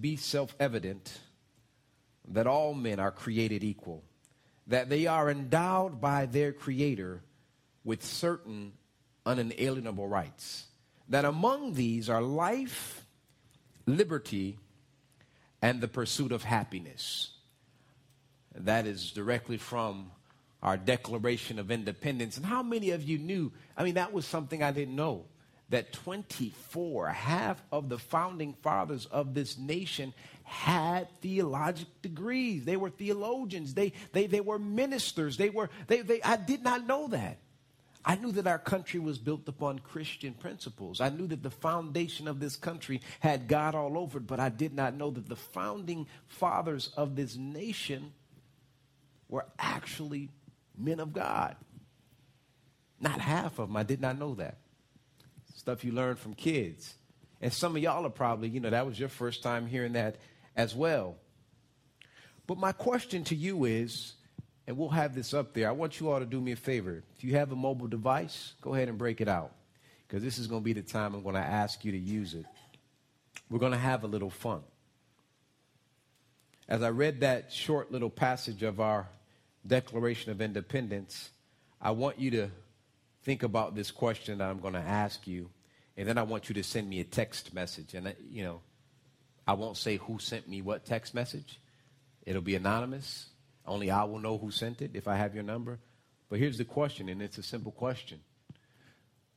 [0.00, 1.18] Be self evident
[2.28, 4.02] that all men are created equal,
[4.66, 7.22] that they are endowed by their Creator
[7.84, 8.72] with certain
[9.26, 10.66] unalienable rights,
[11.08, 13.04] that among these are life,
[13.86, 14.58] liberty,
[15.62, 17.32] and the pursuit of happiness.
[18.54, 20.10] That is directly from
[20.62, 22.36] our Declaration of Independence.
[22.36, 23.52] And how many of you knew?
[23.76, 25.24] I mean, that was something I didn't know
[25.70, 32.64] that 24, half of the founding fathers of this nation had theologic degrees.
[32.64, 33.74] They were theologians.
[33.74, 35.36] They, they, they were ministers.
[35.36, 37.38] They were, they, they, I did not know that.
[38.04, 41.00] I knew that our country was built upon Christian principles.
[41.00, 44.48] I knew that the foundation of this country had God all over it, but I
[44.48, 48.12] did not know that the founding fathers of this nation
[49.28, 50.30] were actually
[50.76, 51.56] men of God.
[52.98, 53.76] Not half of them.
[53.76, 54.56] I did not know that
[55.70, 56.96] stuff you learn from kids.
[57.40, 60.16] And some of y'all are probably, you know, that was your first time hearing that
[60.56, 61.14] as well.
[62.48, 64.14] But my question to you is,
[64.66, 67.04] and we'll have this up there, I want you all to do me a favor.
[67.16, 69.52] If you have a mobile device, go ahead and break it out.
[70.08, 72.34] Because this is going to be the time I'm going to ask you to use
[72.34, 72.46] it.
[73.48, 74.62] We're going to have a little fun.
[76.68, 79.08] As I read that short little passage of our
[79.64, 81.30] Declaration of Independence,
[81.80, 82.50] I want you to
[83.22, 85.48] think about this question that I'm going to ask you,
[86.00, 87.92] and then I want you to send me a text message.
[87.92, 88.62] And, uh, you know,
[89.46, 91.60] I won't say who sent me what text message,
[92.24, 93.28] it'll be anonymous.
[93.66, 95.78] Only I will know who sent it if I have your number.
[96.30, 98.20] But here's the question, and it's a simple question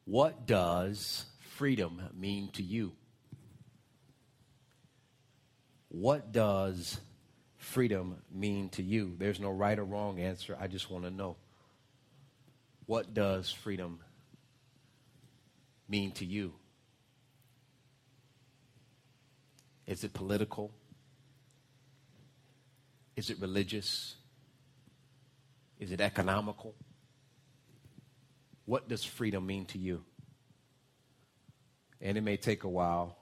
[0.06, 1.26] What does
[1.58, 2.94] freedom mean to you?
[5.90, 6.98] What does
[7.58, 9.18] freedom mean to you?
[9.18, 10.58] There's no right or wrong answer.
[10.58, 11.36] I just want to know.
[12.86, 14.00] What does freedom
[15.88, 16.54] mean to you?
[19.86, 20.72] Is it political?
[23.16, 24.16] Is it religious?
[25.80, 26.74] Is it economical?
[28.66, 30.04] What does freedom mean to you?
[32.02, 33.18] And it may take a while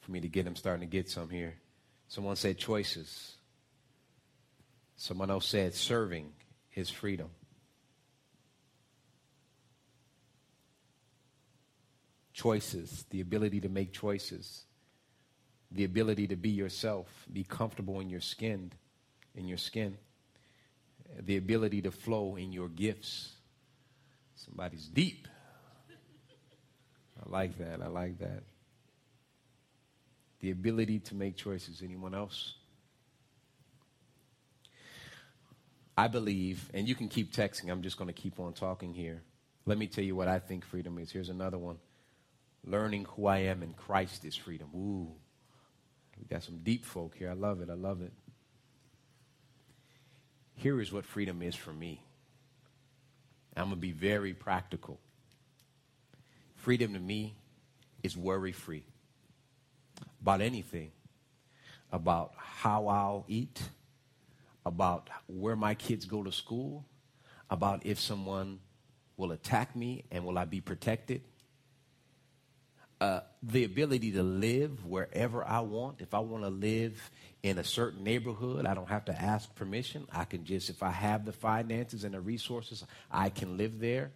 [0.00, 1.54] for me to get them starting to get some here.
[2.08, 3.36] Someone said choices.
[4.96, 6.32] Someone else said serving
[6.74, 7.30] is freedom.
[12.36, 14.64] Choices, the ability to make choices,
[15.72, 18.70] the ability to be yourself, be comfortable in your skin,
[19.34, 19.96] in your skin,
[21.18, 23.32] the ability to flow in your gifts.
[24.34, 25.26] Somebody's deep.
[27.18, 27.80] I like that.
[27.82, 28.42] I like that.
[30.40, 31.80] The ability to make choices.
[31.82, 32.52] Anyone else?
[35.96, 39.22] I believe, and you can keep texting, I'm just going to keep on talking here.
[39.64, 41.10] Let me tell you what I think freedom is.
[41.10, 41.78] Here's another one.
[42.66, 44.68] Learning who I am in Christ is freedom.
[44.74, 45.12] Ooh,
[46.18, 47.30] we got some deep folk here.
[47.30, 47.70] I love it.
[47.70, 48.12] I love it.
[50.54, 52.02] Here is what freedom is for me.
[53.56, 54.98] I'm going to be very practical.
[56.56, 57.36] Freedom to me
[58.02, 58.84] is worry free
[60.20, 60.90] about anything,
[61.92, 63.62] about how I'll eat,
[64.64, 66.84] about where my kids go to school,
[67.48, 68.58] about if someone
[69.16, 71.22] will attack me and will I be protected
[73.00, 76.00] uh, the ability to live wherever I want.
[76.00, 77.10] If I want to live
[77.42, 80.06] in a certain neighborhood, I don't have to ask permission.
[80.12, 84.12] I can just, if I have the finances and the resources, I can live there.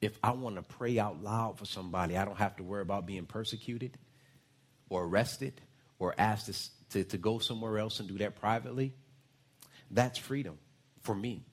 [0.00, 3.06] If I want to pray out loud for somebody, I don't have to worry about
[3.06, 3.98] being persecuted
[4.88, 5.60] or arrested
[5.98, 6.54] or asked to,
[6.90, 8.94] to, to go somewhere else and do that privately.
[9.90, 10.58] That's freedom
[11.02, 11.44] for me.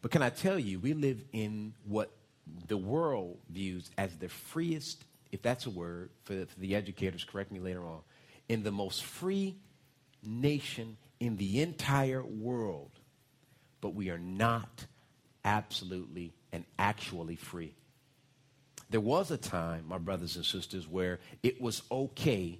[0.00, 2.10] But can I tell you, we live in what
[2.66, 7.52] the world views as the freest if that's a word for, for the educators, correct
[7.52, 8.00] me later on,
[8.48, 9.56] in the most free
[10.22, 12.90] nation in the entire world,
[13.80, 14.86] but we are not
[15.44, 17.74] absolutely and actually free.
[18.90, 22.58] There was a time, my brothers and sisters, where it was okay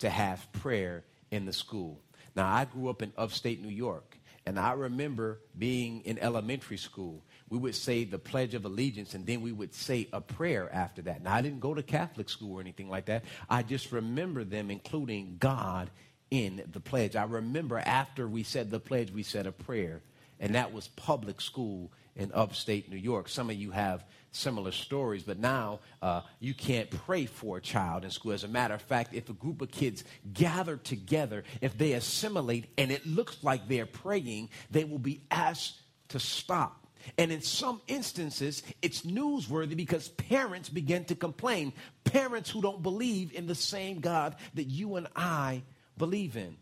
[0.00, 2.00] to have prayer in the school.
[2.34, 7.22] Now, I grew up in upstate New York, and I remember being in elementary school.
[7.50, 11.02] We would say the Pledge of Allegiance, and then we would say a prayer after
[11.02, 11.22] that.
[11.22, 13.24] Now, I didn't go to Catholic school or anything like that.
[13.48, 15.90] I just remember them including God
[16.30, 17.16] in the pledge.
[17.16, 20.02] I remember after we said the pledge, we said a prayer,
[20.40, 23.28] and that was public school in upstate New York.
[23.28, 28.04] Some of you have similar stories, but now uh, you can't pray for a child
[28.04, 28.32] in school.
[28.32, 30.04] As a matter of fact, if a group of kids
[30.34, 35.80] gather together, if they assimilate and it looks like they're praying, they will be asked
[36.08, 36.87] to stop.
[37.16, 41.72] And in some instances, it's newsworthy because parents begin to complain.
[42.04, 45.62] Parents who don't believe in the same God that you and I
[45.96, 46.56] believe in.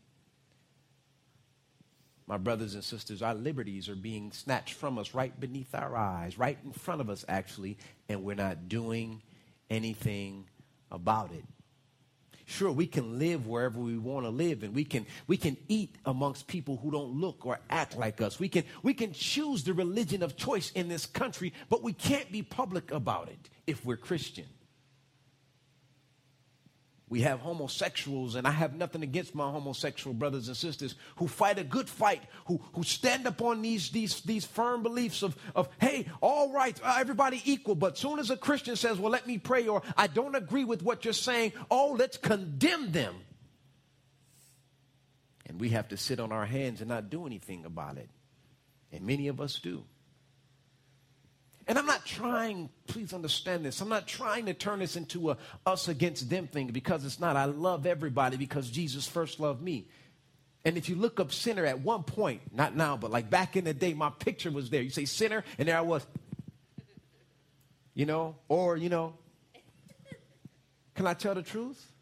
[2.29, 6.37] My brothers and sisters, our liberties are being snatched from us right beneath our eyes,
[6.37, 7.79] right in front of us, actually,
[8.09, 9.23] and we're not doing
[9.71, 10.47] anything
[10.91, 11.45] about it.
[12.49, 15.97] Sure, we can live wherever we want to live, and we can, we can eat
[16.05, 18.39] amongst people who don't look or act like us.
[18.39, 22.31] We can, we can choose the religion of choice in this country, but we can't
[22.31, 24.47] be public about it if we're Christian.
[27.09, 31.57] We have homosexuals, and I have nothing against my homosexual brothers and sisters who fight
[31.57, 35.69] a good fight, who, who stand up on these, these, these firm beliefs of, of,
[35.81, 37.77] hey, all right, uh, everybody equal.
[37.77, 40.83] But soon as a Christian says, well, let me pray, or I don't agree with
[40.83, 43.15] what you're saying, oh, let's condemn them.
[45.47, 48.11] And we have to sit on our hands and not do anything about it.
[48.91, 49.85] And many of us do.
[51.69, 55.37] And I'm not trying, please understand this, I'm not trying to turn this into a
[55.65, 57.37] us against them thing because it's not.
[57.37, 59.89] I love everybody because Jesus first loved me.
[60.65, 63.65] And if you look up sinner at one point, not now, but like back in
[63.65, 64.83] the day, my picture was there.
[64.83, 66.07] You say sinner, and there I was.
[67.95, 69.15] You know, or, you know,
[70.95, 71.93] can I tell the truth?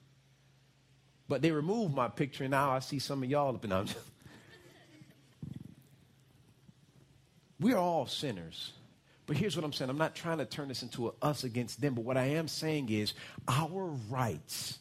[1.29, 3.71] But they removed my picture, and now I see some of y'all up in
[7.61, 8.73] We're all sinners.
[9.27, 9.91] But here's what I'm saying.
[9.91, 12.49] I'm not trying to turn this into a us against them, but what I am
[12.49, 13.15] saying is
[13.49, 14.79] our rights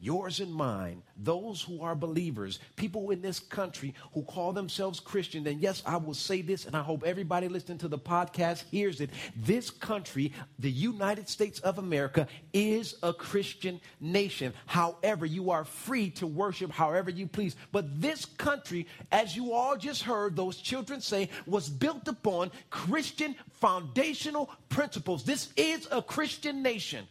[0.00, 5.46] yours and mine, those who are believers, people in this country who call themselves Christian,
[5.46, 9.00] and yes, I will say this, and I hope everybody listening to the podcast hears
[9.00, 9.10] it.
[9.36, 14.52] This country, the United States of America, is a Christian nation.
[14.66, 17.56] However, you are free to worship however you please.
[17.72, 23.34] But this country, as you all just heard those children say, was built upon Christian
[23.52, 25.24] foundational principles.
[25.24, 27.06] This is a Christian nation.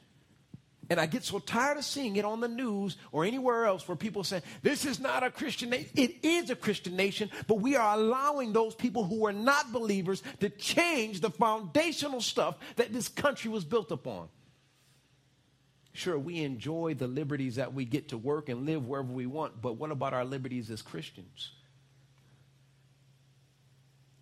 [0.90, 3.98] And I get so tired of seeing it on the news or anywhere else where
[3.98, 5.90] people say, this is not a Christian nation.
[5.96, 10.24] It is a Christian nation, but we are allowing those people who are not believers
[10.40, 14.30] to change the foundational stuff that this country was built upon.
[15.92, 19.62] Sure, we enjoy the liberties that we get to work and live wherever we want,
[19.62, 21.52] but what about our liberties as Christians?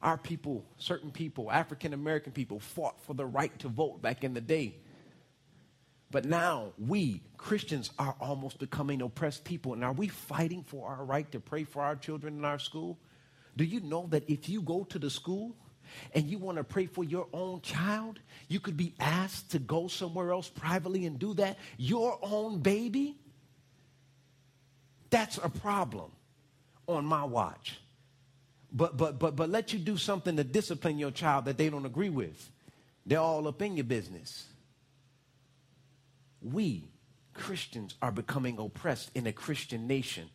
[0.02, 4.34] Our people, certain people, African American people, fought for the right to vote back in
[4.34, 4.78] the day.
[6.16, 9.74] But now we, Christians, are almost becoming oppressed people.
[9.74, 12.98] And are we fighting for our right to pray for our children in our school?
[13.58, 15.58] Do you know that if you go to the school
[16.14, 19.90] and you want to pray for your own child, you could be asked to go
[19.90, 21.58] somewhere else privately and do that?
[21.76, 23.18] Your own baby?
[25.10, 26.14] That's a problem
[26.88, 27.78] on my watch.
[28.72, 31.86] But, but, but, but let you do something to discipline your child that they don't
[31.86, 32.52] agree with.
[33.06, 34.46] They're all up in your business
[36.46, 36.90] we,
[37.34, 40.30] Christians, are becoming oppressed in a Christian nation.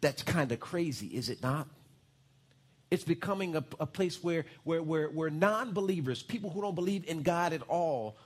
[0.00, 1.68] That's kind of crazy, is it not?
[2.90, 7.08] It's becoming a, a place where, where, where, where non believers, people who don't believe
[7.08, 8.18] in God at all,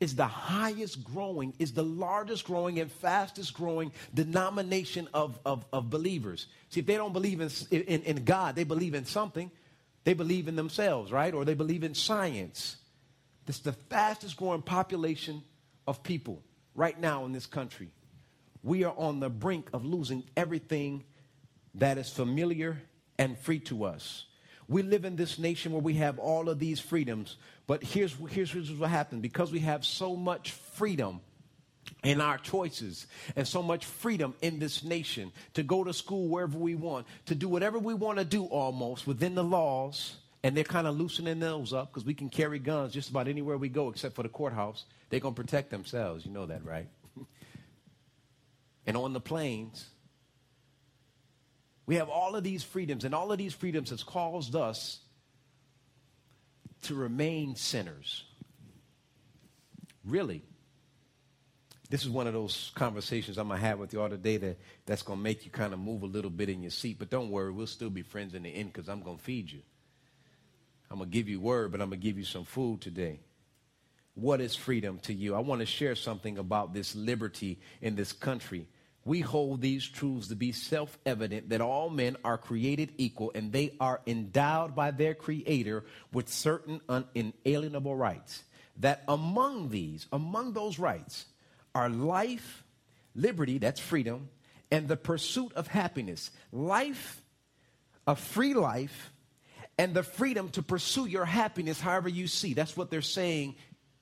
[0.00, 5.88] is the highest growing, is the largest growing and fastest growing denomination of, of, of
[5.88, 6.48] believers.
[6.68, 9.50] See, if they don't believe in, in, in God, they believe in something.
[10.02, 11.32] They believe in themselves, right?
[11.32, 12.76] Or they believe in science.
[13.48, 15.42] It's the fastest growing population
[15.86, 16.42] of people
[16.74, 17.90] right now in this country.
[18.62, 21.04] We are on the brink of losing everything
[21.74, 22.80] that is familiar
[23.18, 24.24] and free to us.
[24.66, 27.36] We live in this nation where we have all of these freedoms,
[27.66, 31.20] but here's, here's, here's what happens because we have so much freedom
[32.02, 36.56] in our choices and so much freedom in this nation to go to school wherever
[36.56, 40.62] we want, to do whatever we want to do almost within the laws And they're
[40.62, 43.88] kind of loosening those up because we can carry guns just about anywhere we go
[43.88, 44.84] except for the courthouse.
[45.08, 46.26] They're going to protect themselves.
[46.26, 46.86] You know that, right?
[48.86, 49.88] and on the planes,
[51.86, 55.00] we have all of these freedoms, and all of these freedoms has caused us
[56.82, 58.24] to remain sinners.
[60.04, 60.42] Really.
[61.88, 64.58] This is one of those conversations I'm going to have with you all today that,
[64.84, 66.98] that's going to make you kind of move a little bit in your seat.
[66.98, 69.50] But don't worry, we'll still be friends in the end because I'm going to feed
[69.50, 69.62] you.
[70.90, 73.20] I'm going to give you word, but I'm going to give you some food today.
[74.14, 75.34] What is freedom to you?
[75.34, 78.68] I want to share something about this liberty in this country.
[79.04, 83.52] We hold these truths to be self evident that all men are created equal and
[83.52, 88.44] they are endowed by their Creator with certain unalienable rights.
[88.78, 91.26] That among these, among those rights,
[91.74, 92.64] are life,
[93.14, 94.28] liberty, that's freedom,
[94.70, 96.30] and the pursuit of happiness.
[96.52, 97.20] Life,
[98.06, 99.12] a free life,
[99.78, 102.54] and the freedom to pursue your happiness however you see.
[102.54, 103.56] That's what they're saying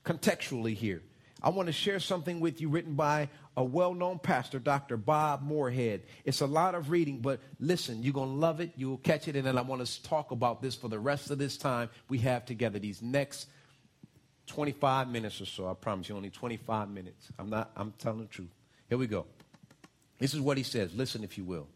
[0.05, 1.03] contextually here.
[1.43, 4.97] I want to share something with you written by a well known pastor, Dr.
[4.97, 6.03] Bob Moorhead.
[6.25, 8.73] It's a lot of reading, but listen, you're going to love it.
[8.77, 9.35] You'll catch it.
[9.35, 12.19] And then I want to talk about this for the rest of this time we
[12.19, 13.49] have together, these next
[14.47, 15.69] 25 minutes or so.
[15.69, 17.29] I promise you, only 25 minutes.
[17.39, 18.55] I'm not, I'm telling the truth.
[18.89, 19.27] Here we go.
[20.19, 20.95] This is what he says.
[20.95, 21.67] Listen, if you will.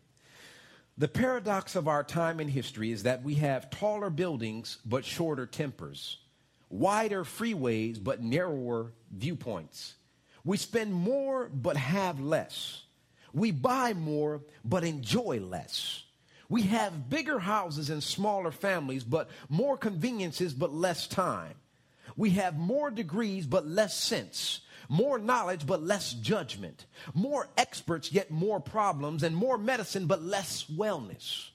[0.98, 5.44] The paradox of our time in history is that we have taller buildings but shorter
[5.44, 6.16] tempers,
[6.70, 9.96] wider freeways but narrower viewpoints.
[10.42, 12.84] We spend more but have less.
[13.34, 16.02] We buy more but enjoy less.
[16.48, 21.56] We have bigger houses and smaller families, but more conveniences but less time.
[22.16, 28.30] We have more degrees but less sense more knowledge but less judgment, more experts yet
[28.30, 31.50] more problems, and more medicine but less wellness.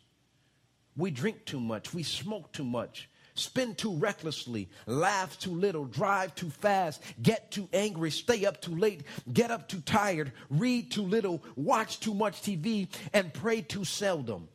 [0.96, 6.36] We drink too much, we smoke too much, spend too recklessly, laugh too little, drive
[6.36, 11.04] too fast, get too angry, stay up too late, get up too tired, read too
[11.04, 14.50] little, watch too much TV, and pray too seldom.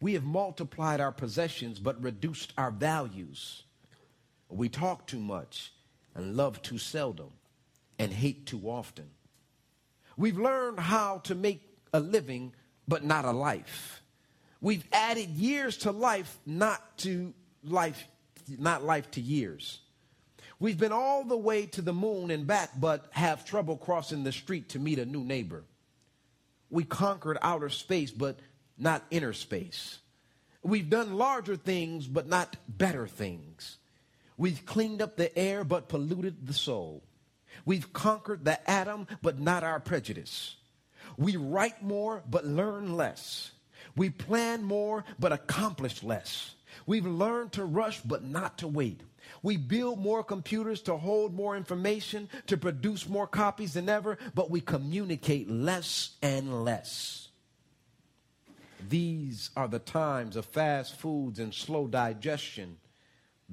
[0.00, 3.64] We have multiplied our possessions but reduced our values.
[4.48, 5.72] We talk too much
[6.14, 7.30] and love too seldom
[8.00, 9.10] and hate too often.
[10.16, 12.54] We've learned how to make a living,
[12.88, 14.00] but not a life.
[14.62, 18.02] We've added years to life, not to life,
[18.48, 19.80] not life to years.
[20.58, 24.32] We've been all the way to the moon and back, but have trouble crossing the
[24.32, 25.64] street to meet a new neighbor.
[26.70, 28.38] We conquered outer space, but
[28.78, 29.98] not inner space.
[30.62, 33.76] We've done larger things, but not better things.
[34.38, 37.02] We've cleaned up the air, but polluted the soul.
[37.64, 40.56] We've conquered the atom, but not our prejudice.
[41.16, 43.52] We write more, but learn less.
[43.96, 46.54] We plan more, but accomplish less.
[46.86, 49.02] We've learned to rush, but not to wait.
[49.42, 54.50] We build more computers to hold more information, to produce more copies than ever, but
[54.50, 57.28] we communicate less and less.
[58.88, 62.78] These are the times of fast foods and slow digestion,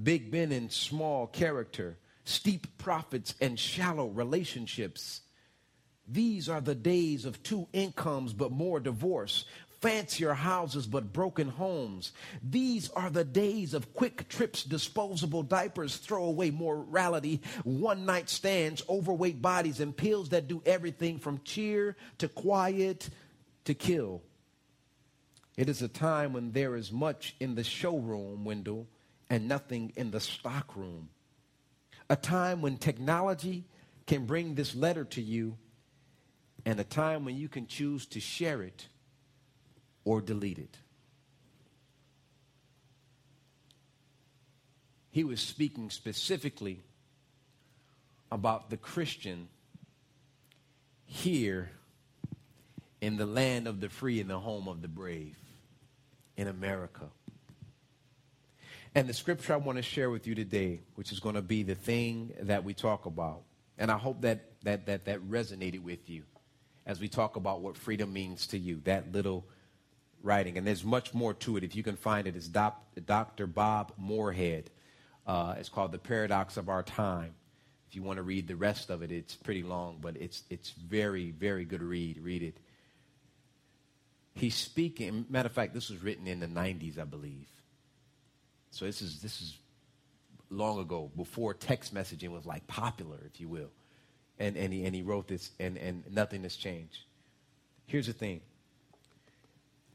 [0.02, 5.22] big Ben and small character, steep profits, and shallow relationships.
[6.08, 9.46] These are the days of two incomes but more divorce,
[9.82, 12.12] fancier houses but broken homes.
[12.42, 19.42] These are the days of quick trips, disposable diapers, throwaway morality, one night stands, overweight
[19.42, 23.10] bodies, and pills that do everything from cheer to quiet
[23.66, 24.22] to kill.
[25.58, 28.86] It is a time when there is much in the showroom window
[29.30, 31.10] and nothing in the stockroom
[32.10, 33.66] a time when technology
[34.06, 35.58] can bring this letter to you,
[36.66, 38.88] and a time when you can choose to share it
[40.06, 40.78] or delete it.
[45.12, 46.82] He was speaking specifically
[48.32, 49.48] about the Christian
[51.06, 51.72] here
[53.02, 55.38] in the land of the free and the home of the brave
[56.36, 57.06] in America.
[58.98, 61.62] And the scripture I want to share with you today, which is going to be
[61.62, 63.44] the thing that we talk about,
[63.78, 66.24] and I hope that that that that resonated with you
[66.84, 68.82] as we talk about what freedom means to you.
[68.86, 69.46] That little
[70.24, 71.64] writing, and there's much more to it.
[71.64, 73.46] If you can find it, it's Dr.
[73.46, 74.72] Bob Moorhead.
[75.28, 77.36] Uh, it's called "The Paradox of Our Time."
[77.88, 80.72] If you want to read the rest of it, it's pretty long, but it's it's
[80.72, 82.18] very very good read.
[82.18, 82.58] Read it.
[84.34, 85.28] He's speaking.
[85.30, 87.46] Matter of fact, this was written in the '90s, I believe.
[88.78, 89.58] So this is this is
[90.52, 93.72] long ago, before text messaging was like popular, if you will.
[94.38, 97.00] And and he and he wrote this and, and nothing has changed.
[97.88, 98.42] Here's the thing.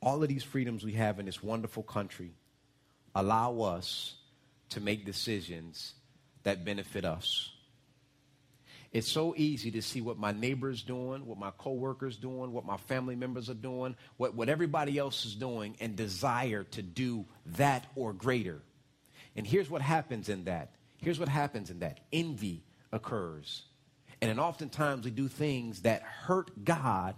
[0.00, 2.32] All of these freedoms we have in this wonderful country
[3.14, 4.14] allow us
[4.70, 5.92] to make decisions
[6.42, 7.52] that benefit us.
[8.90, 12.78] It's so easy to see what my neighbor's doing, what my coworkers doing, what my
[12.78, 17.86] family members are doing, what, what everybody else is doing, and desire to do that
[17.94, 18.60] or greater.
[19.36, 20.74] And here's what happens in that.
[20.98, 22.00] Here's what happens in that.
[22.12, 22.62] Envy
[22.92, 23.62] occurs.
[24.20, 27.16] And then oftentimes we do things that hurt God,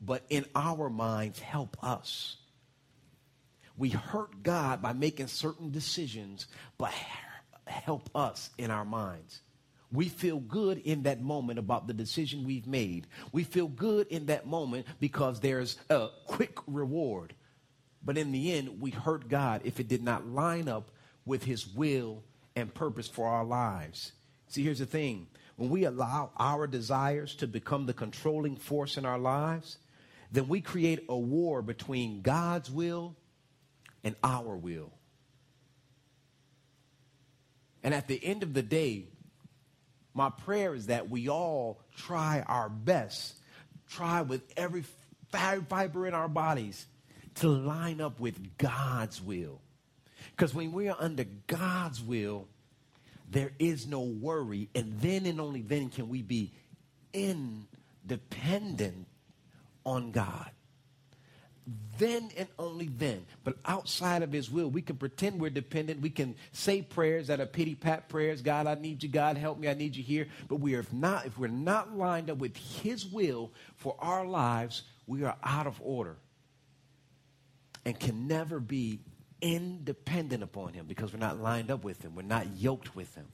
[0.00, 2.36] but in our minds help us.
[3.78, 6.46] We hurt God by making certain decisions,
[6.78, 6.92] but
[7.66, 9.40] help us in our minds.
[9.92, 13.06] We feel good in that moment about the decision we've made.
[13.30, 17.34] We feel good in that moment because there's a quick reward.
[18.02, 20.90] But in the end, we hurt God if it did not line up
[21.26, 22.22] with His will
[22.54, 24.12] and purpose for our lives.
[24.48, 29.04] See, here's the thing when we allow our desires to become the controlling force in
[29.04, 29.78] our lives,
[30.30, 33.16] then we create a war between God's will
[34.04, 34.92] and our will.
[37.82, 39.06] And at the end of the day,
[40.12, 43.34] my prayer is that we all try our best,
[43.88, 44.84] try with every
[45.30, 46.86] fiber in our bodies
[47.36, 49.60] to line up with God's will.
[50.36, 52.46] Because when we are under God's will,
[53.30, 54.68] there is no worry.
[54.74, 56.52] And then and only then can we be
[57.12, 59.06] independent
[59.84, 60.50] on God
[61.98, 63.26] then and only then.
[63.42, 66.00] But outside of his will, we can pretend we're dependent.
[66.00, 68.42] We can say prayers that are pity pat prayers.
[68.42, 69.08] God, I need you.
[69.08, 69.68] God, help me.
[69.68, 70.28] I need you here.
[70.48, 74.82] But we are not, if we're not lined up with his will for our lives,
[75.06, 76.16] we are out of order
[77.84, 79.00] and can never be
[79.54, 82.14] independent upon him because we're not lined up with him.
[82.14, 83.26] We're not yoked with him.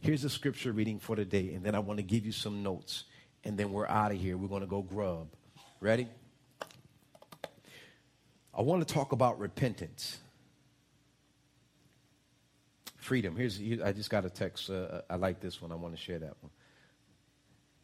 [0.00, 3.04] Here's a scripture reading for today, and then I want to give you some notes,
[3.44, 4.36] and then we're out of here.
[4.36, 5.28] We're going to go grub.
[5.80, 6.06] Ready?
[8.54, 10.18] I want to talk about repentance.
[12.96, 13.36] Freedom.
[13.36, 14.70] Here's, I just got a text.
[14.70, 15.72] Uh, I like this one.
[15.72, 16.50] I want to share that one.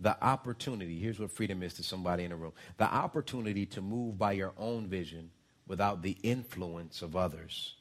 [0.00, 0.98] The opportunity.
[0.98, 4.52] Here's what freedom is to somebody in the room the opportunity to move by your
[4.58, 5.30] own vision
[5.72, 7.76] without the influence of others.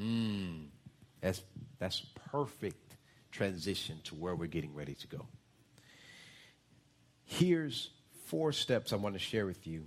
[0.00, 0.66] Mm,
[1.20, 1.42] that's,
[1.80, 2.00] that's
[2.30, 2.94] perfect
[3.32, 5.26] transition to where we're getting ready to go.
[7.24, 7.90] Here's
[8.26, 9.86] four steps I want to share with you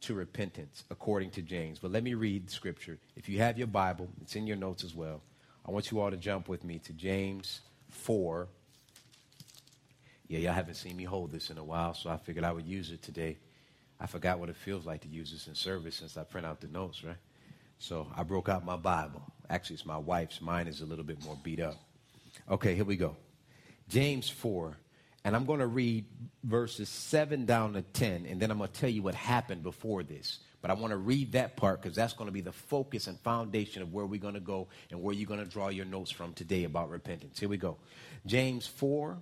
[0.00, 1.78] to repentance, according to James.
[1.78, 2.98] But let me read scripture.
[3.14, 5.22] If you have your Bible, it's in your notes as well.
[5.64, 7.60] I want you all to jump with me to James
[7.90, 8.48] 4.
[10.26, 12.66] Yeah, y'all haven't seen me hold this in a while, so I figured I would
[12.66, 13.38] use it today.
[14.00, 16.60] I forgot what it feels like to use this in service since I print out
[16.60, 17.16] the notes, right?
[17.78, 19.22] So I broke out my Bible.
[19.48, 20.40] Actually, it's my wife's.
[20.40, 21.76] Mine is a little bit more beat up.
[22.50, 23.16] Okay, here we go.
[23.88, 24.76] James 4,
[25.24, 26.06] and I'm going to read
[26.42, 30.02] verses 7 down to 10, and then I'm going to tell you what happened before
[30.02, 30.40] this.
[30.62, 33.20] But I want to read that part because that's going to be the focus and
[33.20, 36.10] foundation of where we're going to go and where you're going to draw your notes
[36.10, 37.38] from today about repentance.
[37.38, 37.76] Here we go.
[38.24, 39.18] James 4,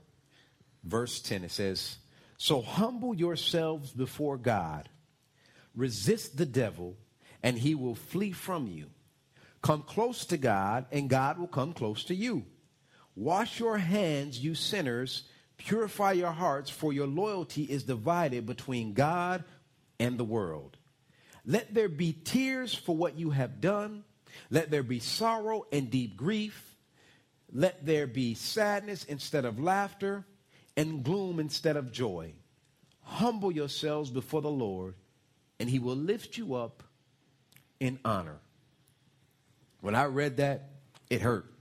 [0.84, 1.96] verse 10, it says,
[2.42, 4.88] So humble yourselves before God,
[5.76, 6.96] resist the devil,
[7.40, 8.86] and he will flee from you.
[9.62, 12.44] Come close to God, and God will come close to you.
[13.14, 15.22] Wash your hands, you sinners
[15.56, 19.44] Purify your hearts, for your loyalty is divided between God
[20.00, 20.76] and the world.
[21.46, 24.02] Let there be tears for what you have done.
[24.50, 26.74] Let there be sorrow and deep grief.
[27.52, 30.24] Let there be sadness instead of laughter
[30.76, 32.32] and gloom instead of joy.
[33.02, 34.94] Humble yourselves before the Lord,
[35.58, 36.82] and he will lift you up
[37.80, 38.38] in honor.
[39.80, 40.70] When I read that,
[41.10, 41.52] it hurt.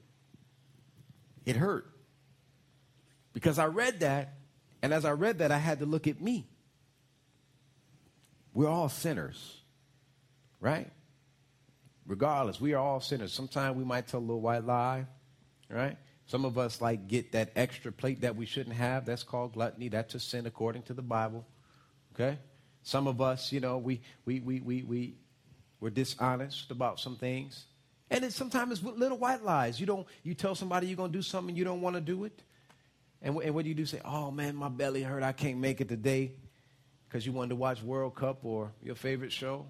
[1.46, 1.88] It hurt.
[3.34, 4.36] Because I read that,
[4.82, 6.48] and as I read that, I had to look at me.
[8.54, 9.58] We're all sinners,
[10.60, 10.90] right?
[12.06, 13.32] Regardless, we are all sinners.
[13.32, 15.06] Sometimes we might tell a little white lie,
[15.70, 15.98] right?
[16.28, 19.06] Some of us like get that extra plate that we shouldn't have.
[19.06, 19.90] That's called gluttony.
[19.90, 21.46] That's a sin according to the Bible.
[22.16, 22.38] Okay?
[22.84, 25.16] Some of us, you know, we we we we we
[25.80, 27.66] we're dishonest about some things.
[28.10, 29.80] And it sometimes it's little white lies.
[29.80, 32.42] You don't you tell somebody you're gonna do something you don't want to do it.
[33.22, 33.86] And, and what do you do?
[33.86, 35.24] Say, oh man, my belly hurt.
[35.24, 36.32] I can't make it today
[37.08, 39.66] because you wanted to watch World Cup or your favorite show.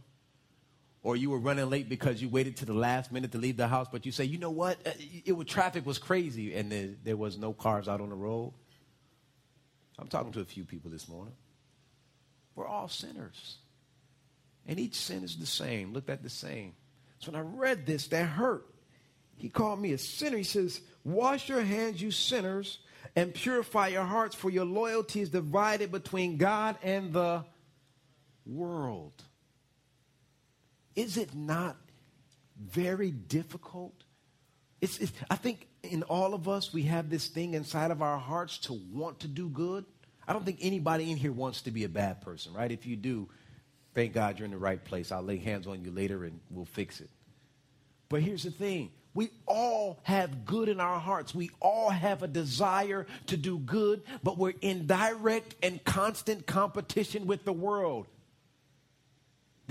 [1.04, 3.68] Or you were running late because you waited to the last minute to leave the
[3.68, 4.78] house, but you say, you know what?
[4.86, 4.92] Uh,
[5.26, 8.54] it was traffic was crazy and there, there was no cars out on the road.
[9.98, 11.34] I'm talking to a few people this morning.
[12.56, 13.58] We're all sinners.
[14.68, 16.74] And each sin is the same, looked at the same.
[17.20, 18.66] So when I read this, that hurt.
[19.38, 20.38] He called me a sinner.
[20.38, 22.78] He says, Wash your hands, you sinners,
[23.16, 27.44] and purify your hearts, for your loyalty is divided between God and the
[28.46, 29.24] world.
[30.96, 31.78] Is it not
[32.62, 33.94] very difficult.
[34.80, 38.18] It's, it's, I think in all of us, we have this thing inside of our
[38.18, 39.86] hearts to want to do good.
[40.28, 42.72] I don't think anybody in here wants to be a bad person, right?
[42.72, 43.30] If you do,
[43.94, 45.12] thank God you're in the right place.
[45.12, 47.10] I'll lay hands on you later and we'll fix it.
[48.10, 51.36] But here's the thing we all have good in our hearts.
[51.36, 57.26] We all have a desire to do good, but we're in direct and constant competition
[57.26, 58.08] with the world.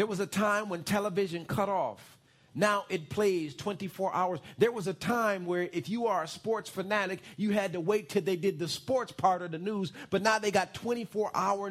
[0.01, 2.17] There was a time when television cut off.
[2.55, 4.41] Now it plays 24 hours.
[4.57, 8.09] There was a time where if you are a sports fanatic, you had to wait
[8.09, 11.71] till they did the sports part of the news, but now they got 24 hour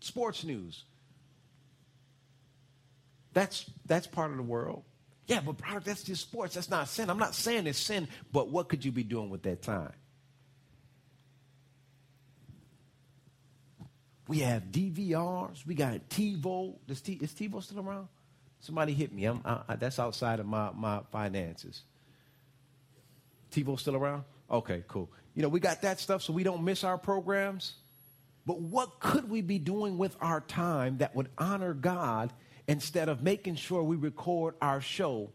[0.00, 0.82] sports news.
[3.34, 4.82] That's, that's part of the world.
[5.28, 6.56] Yeah, but brother, that's just sports.
[6.56, 7.08] That's not sin.
[7.08, 9.92] I'm not saying it's sin, but what could you be doing with that time?
[14.26, 15.66] We have DVRs.
[15.66, 16.76] We got TiVo.
[16.88, 18.08] Is, T, is TiVo still around?
[18.60, 19.26] Somebody hit me.
[19.26, 21.82] I'm, I, that's outside of my, my finances.
[23.52, 24.24] TiVo still around?
[24.50, 25.10] Okay, cool.
[25.34, 27.74] You know, we got that stuff so we don't miss our programs.
[28.46, 32.32] But what could we be doing with our time that would honor God
[32.66, 35.30] instead of making sure we record our show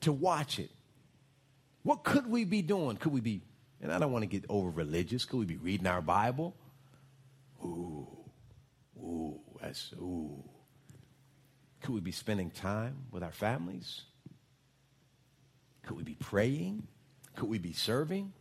[0.00, 0.70] to watch it.
[1.82, 2.96] What could we be doing?
[2.96, 3.42] Could we be,
[3.80, 6.54] and I don't want to get over religious, could we be reading our Bible?
[7.62, 8.06] Ooh,
[8.96, 10.42] ooh, that's, ooh.
[11.80, 14.02] Could we be spending time with our families?
[15.86, 16.86] Could we be praying?
[17.36, 18.32] Could we be serving?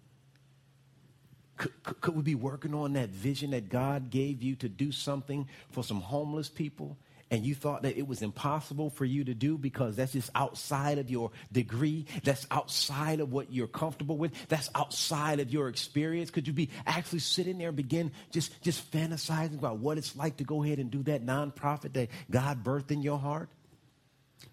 [1.56, 4.92] Could, could, could, we be working on that vision that God gave you to do
[4.92, 6.98] something for some homeless people?
[7.30, 10.98] And you thought that it was impossible for you to do because that's just outside
[10.98, 12.06] of your degree.
[12.24, 14.32] That's outside of what you're comfortable with.
[14.48, 16.30] That's outside of your experience.
[16.30, 20.38] Could you be actually sitting there and begin just, just fantasizing about what it's like
[20.38, 23.50] to go ahead and do that nonprofit that God birthed in your heart?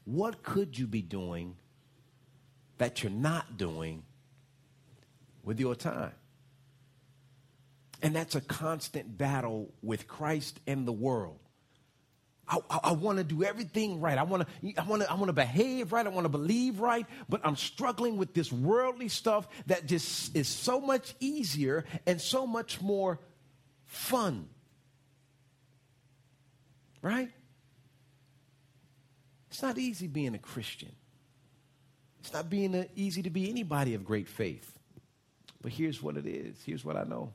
[0.04, 1.54] What could you be doing
[2.78, 4.02] that you're not doing
[5.44, 6.12] with your time?
[8.02, 11.38] And that's a constant battle with Christ and the world.
[12.48, 14.18] I, I, I want to do everything right.
[14.18, 16.06] I want to I want to I want to behave right.
[16.06, 20.48] I want to believe right, but I'm struggling with this worldly stuff that just is
[20.48, 23.20] so much easier and so much more
[23.84, 24.48] fun.
[27.02, 27.30] Right?
[29.50, 30.92] It's not easy being a Christian.
[32.20, 34.78] It's not being a, easy to be anybody of great faith.
[35.60, 36.56] But here's what it is.
[36.64, 37.32] Here's what I know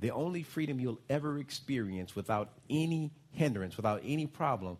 [0.00, 4.78] the only freedom you'll ever experience without any hindrance, without any problem,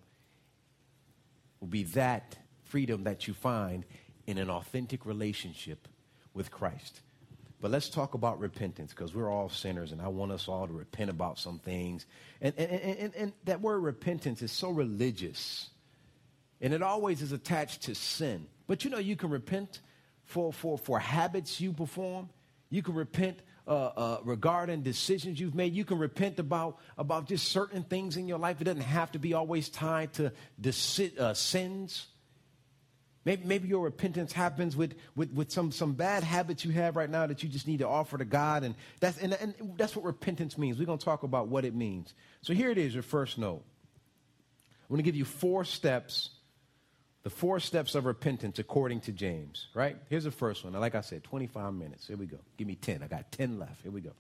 [1.61, 3.85] will be that freedom that you find
[4.27, 5.89] in an authentic relationship
[6.35, 7.01] with Christ.
[7.61, 10.73] But let's talk about repentance because we're all sinners and I want us all to
[10.73, 12.07] repent about some things.
[12.41, 15.69] And, and, and, and, that word repentance is so religious
[16.61, 18.47] and it always is attached to sin.
[18.69, 19.81] But you know, you can repent
[20.25, 22.29] for, for, for habits you perform,
[22.71, 25.75] you can repent uh, uh, regarding decisions you've made.
[25.75, 28.61] You can repent about, about just certain things in your life.
[28.61, 32.07] It doesn't have to be always tied to deci- uh, sins.
[33.27, 37.11] Maybe, maybe your repentance happens with, with, with some, some bad habits you have right
[37.11, 38.65] now that you just need to offer to God.
[38.65, 40.79] And that's, and, and that's what repentance means.
[40.79, 42.15] We're going to talk about what it means.
[42.41, 43.63] So here it is, your first note.
[44.89, 46.31] I'm going to give you four steps
[47.29, 49.99] the four steps of repentance according to James, right?
[50.09, 50.73] Here's the first one.
[50.73, 52.07] Like I said, 25 minutes.
[52.07, 52.39] Here we go.
[52.57, 53.03] Give me 10.
[53.03, 53.83] I got 10 left.
[53.83, 54.13] Here we go.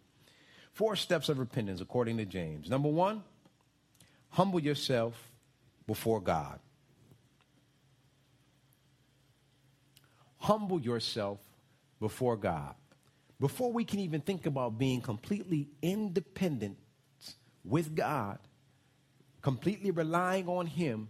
[0.74, 2.68] Four steps of repentance according to James.
[2.68, 3.22] Number one,
[4.28, 5.14] humble yourself
[5.86, 6.60] before God.
[10.36, 11.38] Humble yourself
[12.00, 12.74] before God.
[13.40, 16.76] Before we can even think about being completely independent
[17.64, 18.38] with God,
[19.40, 21.08] completely relying on Him,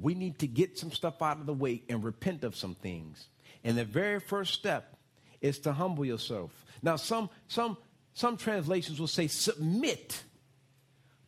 [0.00, 3.26] we need to get some stuff out of the way and repent of some things.
[3.64, 4.96] And the very first step
[5.40, 6.52] is to humble yourself.
[6.82, 7.76] Now, some some
[8.14, 10.22] some translations will say submit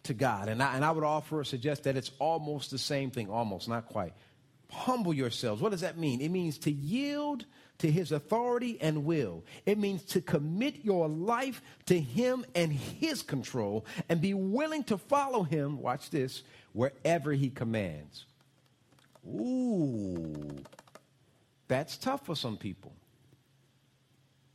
[0.05, 3.11] to God, and I, and I would offer or suggest that it's almost the same
[3.11, 4.15] thing, almost not quite.
[4.71, 5.61] Humble yourselves.
[5.61, 6.21] What does that mean?
[6.21, 7.45] It means to yield
[7.79, 9.45] to His authority and will.
[9.67, 14.99] It means to commit your life to Him and His control, and be willing to
[14.99, 15.81] follow Him.
[15.81, 18.27] Watch this wherever He commands.
[19.27, 20.57] Ooh,
[21.67, 22.93] that's tough for some people.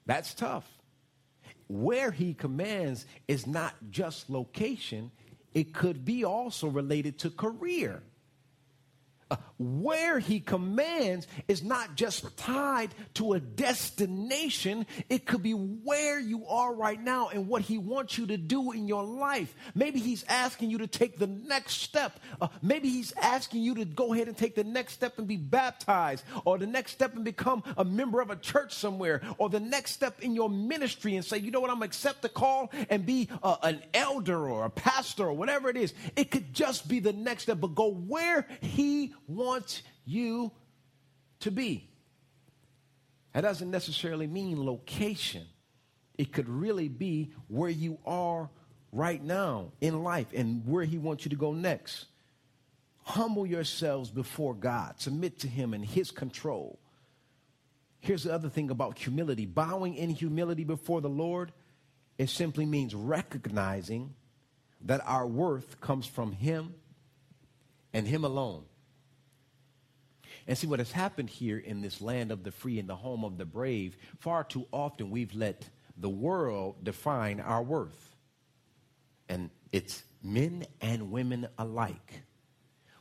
[0.05, 0.67] That's tough.
[1.67, 5.11] Where he commands is not just location,
[5.53, 8.03] it could be also related to career.
[9.63, 16.45] Where he commands is not just tied to a destination, it could be where you
[16.47, 19.55] are right now and what he wants you to do in your life.
[19.73, 22.19] Maybe he's asking you to take the next step.
[22.41, 25.37] Uh, maybe he's asking you to go ahead and take the next step and be
[25.37, 29.61] baptized, or the next step and become a member of a church somewhere, or the
[29.61, 32.69] next step in your ministry and say, you know what, I'm gonna accept the call
[32.89, 35.93] and be uh, an elder or a pastor or whatever it is.
[36.17, 39.52] It could just be the next step, but go where he wants
[40.05, 40.51] you
[41.41, 41.89] to be.
[43.33, 45.45] That doesn't necessarily mean location.
[46.17, 48.49] It could really be where you are
[48.91, 52.05] right now in life and where He wants you to go next.
[53.03, 56.79] Humble yourselves before God, submit to Him and His control.
[57.99, 61.51] Here's the other thing about humility bowing in humility before the Lord,
[62.17, 64.13] it simply means recognizing
[64.81, 66.75] that our worth comes from Him
[67.93, 68.65] and Him alone.
[70.47, 73.23] And see what has happened here in this land of the free and the home
[73.23, 78.15] of the brave, far too often we've let the world define our worth.
[79.29, 82.23] And it's men and women alike.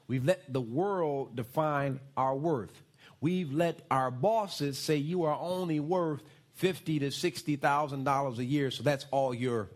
[0.07, 2.83] We've let the world define our worth.
[3.20, 6.22] We've let our bosses say you are only worth
[6.55, 9.70] fifty to sixty thousand dollars a year, so that's all you're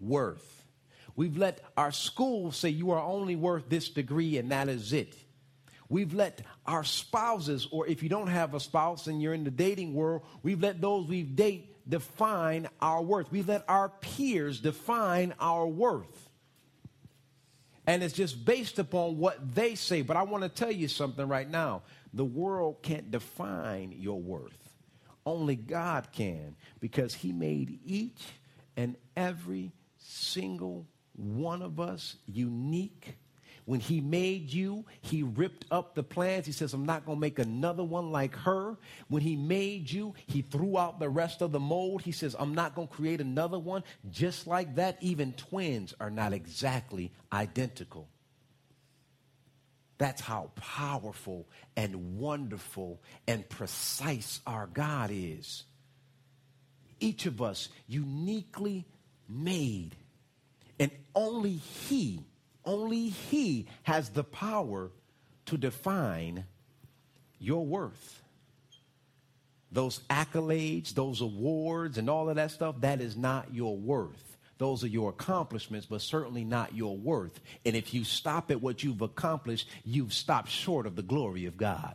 [0.00, 0.64] worth.
[1.16, 5.14] We've let our schools say you are only worth this degree and that is it.
[5.90, 9.50] We've let our spouses, or if you don't have a spouse and you're in the
[9.50, 13.30] dating world, we've let those we date define our worth.
[13.32, 16.28] We've let our peers define our worth.
[17.88, 20.02] And it's just based upon what they say.
[20.02, 21.82] But I want to tell you something right now.
[22.14, 24.56] The world can't define your worth.
[25.26, 28.22] Only God can because He made each
[28.76, 33.16] and every single one of us unique
[33.70, 36.44] when he made you, he ripped up the plans.
[36.44, 38.76] He says, I'm not going to make another one like her.
[39.06, 42.02] When he made you, he threw out the rest of the mold.
[42.02, 44.98] He says, I'm not going to create another one just like that.
[45.00, 48.08] Even twins are not exactly identical.
[49.98, 55.62] That's how powerful and wonderful and precise our God is.
[56.98, 58.88] Each of us uniquely
[59.28, 59.94] made,
[60.80, 62.24] and only He
[62.64, 64.90] only He has the power
[65.46, 66.44] to define
[67.38, 68.22] your worth.
[69.72, 74.36] Those accolades, those awards, and all of that stuff, that is not your worth.
[74.58, 77.40] Those are your accomplishments, but certainly not your worth.
[77.64, 81.56] And if you stop at what you've accomplished, you've stopped short of the glory of
[81.56, 81.94] God.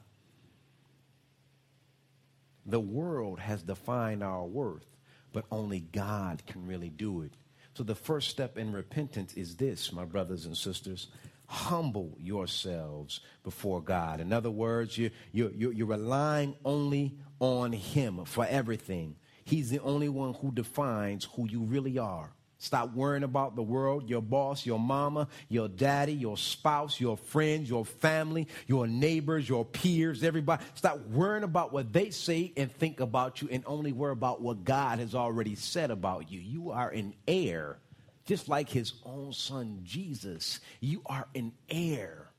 [2.66, 4.88] The world has defined our worth,
[5.32, 7.34] but only God can really do it.
[7.76, 11.08] So the first step in repentance is this, my brothers and sisters.
[11.48, 14.20] Humble yourselves before God.
[14.20, 19.18] In other words, you, you, you, you're relying only on Him for everything.
[19.44, 22.35] He's the only one who defines who you really are.
[22.58, 27.70] Stop worrying about the world, your boss, your mama, your daddy, your spouse, your friends,
[27.70, 30.64] your family, your neighbors, your peers, everybody.
[30.74, 34.64] Stop worrying about what they say and think about you and only worry about what
[34.64, 36.40] God has already said about you.
[36.40, 37.78] You are an heir,
[38.26, 40.62] just like his own son Jesus.
[40.80, 42.30] You are an heir.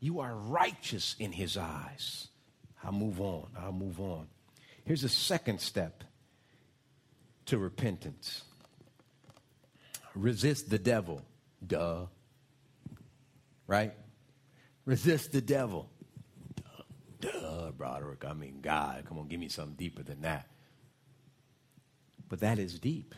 [0.00, 2.28] You are righteous in his eyes.
[2.84, 3.46] I'll move on.
[3.58, 4.26] I'll move on.
[4.84, 6.04] Here's a second step
[7.46, 8.42] to repentance
[10.14, 11.22] resist the devil.
[11.66, 12.06] Duh.
[13.66, 13.92] Right?
[14.84, 15.88] Resist the devil.
[17.20, 18.24] Duh, duh, Broderick.
[18.24, 20.46] I mean, God, come on, give me something deeper than that.
[22.28, 23.14] But that is deep.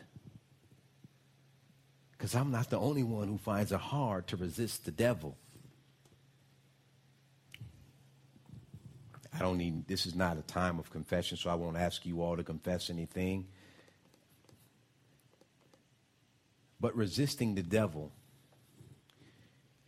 [2.11, 5.37] Because I'm not the only one who finds it hard to resist the devil.
[9.33, 12.21] I don't need, this is not a time of confession, so I won't ask you
[12.21, 13.47] all to confess anything.
[16.79, 18.11] But resisting the devil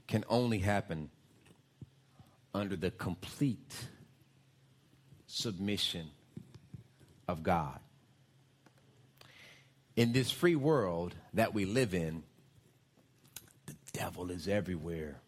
[0.07, 1.09] can only happen
[2.53, 3.75] under the complete
[5.27, 6.09] submission
[7.27, 7.79] of God.
[9.95, 12.23] In this free world that we live in,
[13.65, 15.19] the devil is everywhere.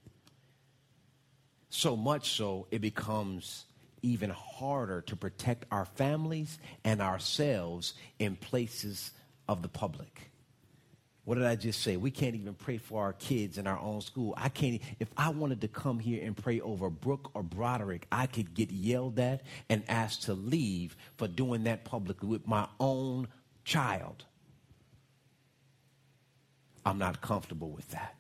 [1.70, 3.66] So much so, it becomes
[4.02, 9.12] even harder to protect our families and ourselves in places
[9.48, 10.29] of the public.
[11.30, 11.96] What did I just say?
[11.96, 14.34] We can't even pray for our kids in our own school.
[14.36, 14.82] I can't.
[15.00, 18.72] If I wanted to come here and pray over Brooke or Broderick, I could get
[18.72, 23.28] yelled at and asked to leave for doing that publicly with my own
[23.64, 24.26] child.
[26.84, 28.16] I'm not comfortable with that.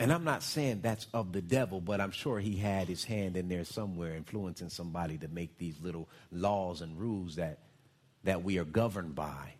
[0.00, 3.36] And I'm not saying that's of the devil, but I'm sure he had his hand
[3.36, 7.58] in there somewhere influencing somebody to make these little laws and rules that,
[8.22, 9.52] that we are governed by.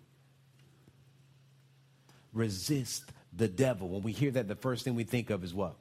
[2.35, 3.89] Resist the devil.
[3.89, 5.77] When we hear that, the first thing we think of is what?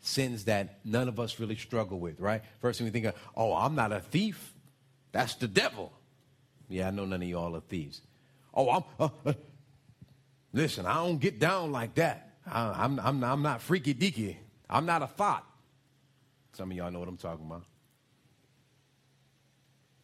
[0.00, 2.42] Sins that none of us really struggle with, right?
[2.60, 4.52] First thing we think of, oh, I'm not a thief.
[5.12, 5.92] That's the devil.
[6.68, 8.00] Yeah, I know none of y'all are thieves.
[8.54, 9.32] Oh, I'm, uh, uh,
[10.52, 12.36] listen, I don't get down like that.
[12.46, 14.36] I, am I'm, I'm not freaky deaky.
[14.68, 15.46] I'm not a thought.
[16.54, 17.64] Some of y'all know what I'm talking about.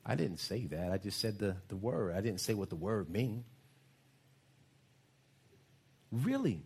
[0.05, 0.92] I didn't say that.
[0.92, 2.14] I just said the, the word.
[2.14, 3.44] I didn't say what the word means.
[6.11, 6.62] Really?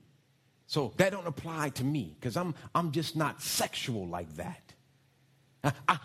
[0.67, 4.73] So that don't apply to me because I'm, I'm just not sexual like that.
[5.87, 5.99] I,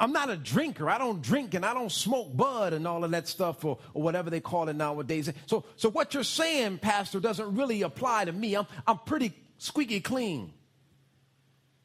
[0.00, 0.90] am not a drinker.
[0.90, 4.02] I don't drink and I don't smoke bud and all of that stuff or, or
[4.02, 5.30] whatever they call it nowadays.
[5.46, 8.56] So, so what you're saying, Pastor, doesn't really apply to me.
[8.56, 10.52] I'm, I'm pretty squeaky clean.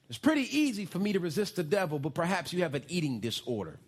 [0.10, 3.20] It's pretty easy for me to resist the devil, but perhaps you have an eating
[3.20, 3.80] disorder.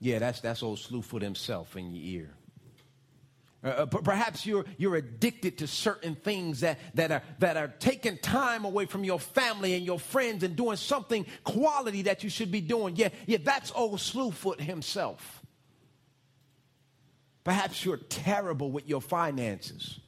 [0.00, 2.37] Yeah, that's, that's old Slewfoot himself in your ear.
[3.62, 8.16] Uh, uh perhaps you're, you're addicted to certain things that, that, are, that are taking
[8.18, 12.50] time away from your family and your friends and doing something quality that you should
[12.50, 12.96] be doing.
[12.96, 15.42] Yeah, yeah that's old Slewfoot himself.
[17.44, 20.00] Perhaps you're terrible with your finances.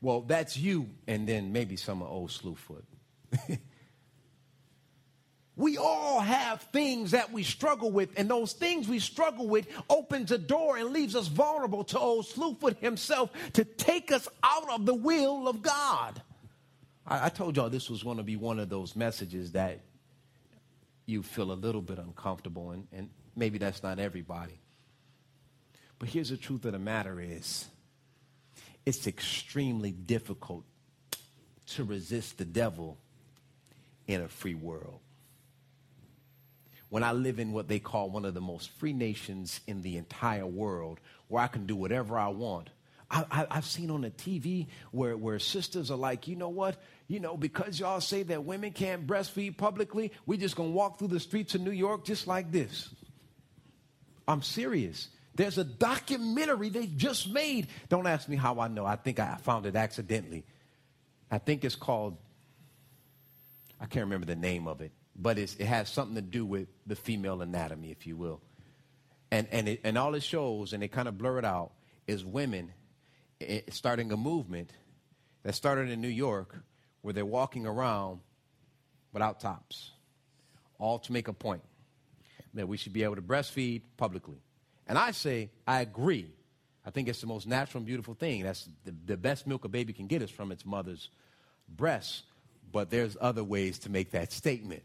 [0.00, 2.84] Well, that's you, and then maybe some of old Slewfoot.
[5.60, 10.32] We all have things that we struggle with, and those things we struggle with opens
[10.32, 14.86] a door and leaves us vulnerable to old Slewfoot himself to take us out of
[14.86, 16.22] the will of God.
[17.06, 19.80] I, I told y'all this was going to be one of those messages that
[21.04, 24.58] you feel a little bit uncomfortable, and, and maybe that's not everybody.
[25.98, 27.68] But here's the truth of the matter is
[28.86, 30.64] it's extremely difficult
[31.74, 32.96] to resist the devil
[34.06, 35.00] in a free world
[36.90, 39.96] when I live in what they call one of the most free nations in the
[39.96, 42.68] entire world, where I can do whatever I want.
[43.12, 46.80] I, have seen on the TV where, where sisters are like, you know what?
[47.08, 51.08] You know, because y'all say that women can't breastfeed publicly, we're just gonna walk through
[51.08, 52.88] the streets of New York just like this.
[54.28, 55.08] I'm serious.
[55.34, 57.66] There's a documentary they just made.
[57.88, 58.86] Don't ask me how I know.
[58.86, 60.44] I think I found it accidentally.
[61.32, 62.16] I think it's called,
[63.80, 66.96] I can't remember the name of it but it has something to do with the
[66.96, 68.40] female anatomy, if you will.
[69.30, 71.72] And, and, it, and all it shows, and they kind of blur it out,
[72.06, 72.72] is women
[73.40, 74.70] eh, starting a movement
[75.42, 76.56] that started in New York
[77.02, 78.20] where they're walking around
[79.12, 79.90] without tops,
[80.78, 81.62] all to make a point
[82.54, 84.38] that we should be able to breastfeed publicly.
[84.86, 86.32] And I say, I agree.
[86.84, 88.42] I think it's the most natural and beautiful thing.
[88.42, 91.10] That's the, the best milk a baby can get is from its mother's
[91.68, 92.22] breasts.
[92.72, 94.82] But there's other ways to make that statement.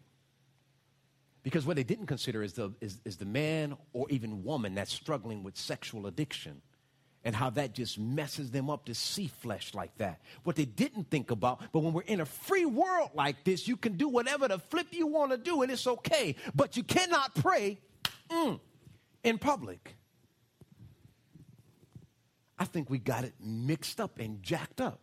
[1.46, 4.92] Because what they didn't consider is the, is, is the man or even woman that's
[4.92, 6.60] struggling with sexual addiction
[7.24, 10.22] and how that just messes them up to see flesh like that.
[10.44, 13.78] What they didn't think about, but when we're in a free world like this, you
[13.78, 16.36] can do whatever the flip you want to do and it's okay.
[16.56, 17.78] But you cannot pray
[18.28, 18.60] mm,
[19.24, 19.96] in public.
[22.58, 25.00] I think we got it mixed up and jacked up.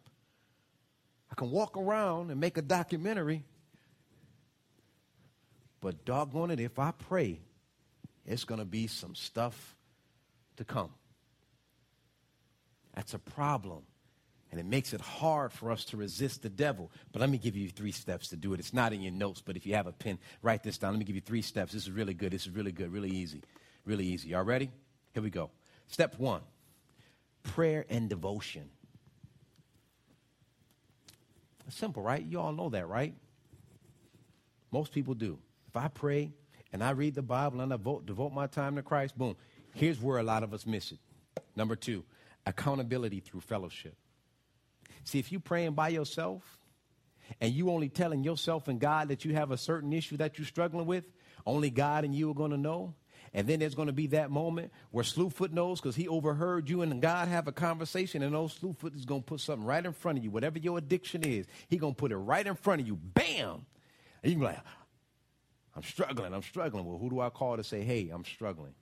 [1.30, 3.44] I can walk around and make a documentary
[5.82, 7.40] but doggone it, if I pray,
[8.24, 9.76] it's going to be some stuff
[10.56, 10.90] to come.
[12.94, 13.82] That's a problem.
[14.50, 16.90] And it makes it hard for us to resist the devil.
[17.10, 18.60] But let me give you three steps to do it.
[18.60, 20.92] It's not in your notes, but if you have a pen, write this down.
[20.92, 21.72] Let me give you three steps.
[21.72, 22.32] This is really good.
[22.32, 23.42] This is really good, really easy.
[23.84, 24.28] Really easy.
[24.28, 24.70] Y'all ready?
[25.14, 25.50] Here we go.
[25.88, 26.42] Step one
[27.42, 28.68] prayer and devotion.
[31.66, 32.22] It's simple, right?
[32.22, 33.14] You all know that, right?
[34.70, 35.38] Most people do.
[35.72, 36.32] If I pray
[36.70, 39.36] and I read the Bible and I vote, devote my time to Christ, boom.
[39.72, 40.98] Here's where a lot of us miss it.
[41.56, 42.04] Number two,
[42.44, 43.96] accountability through fellowship.
[45.04, 46.42] See, if you're praying by yourself
[47.40, 50.46] and you only telling yourself and God that you have a certain issue that you're
[50.46, 51.04] struggling with,
[51.46, 52.94] only God and you are going to know.
[53.32, 56.82] And then there's going to be that moment where Slewfoot knows because he overheard you
[56.82, 59.94] and God have a conversation, and old Slewfoot is going to put something right in
[59.94, 60.30] front of you.
[60.30, 62.96] Whatever your addiction is, he going to put it right in front of you.
[62.96, 63.64] Bam!
[64.22, 64.58] And you be like,
[65.74, 66.34] I'm struggling.
[66.34, 66.84] I'm struggling.
[66.84, 68.74] Well, who do I call to say, hey, I'm struggling?